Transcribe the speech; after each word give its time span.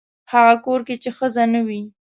هغه 0.31 0.55
کور 0.65 0.79
کې 0.87 0.95
چې 1.03 1.09
ښځه 1.17 1.43
نه 1.53 1.61
وي. 1.67 1.81